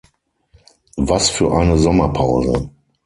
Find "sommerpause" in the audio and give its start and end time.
1.77-2.71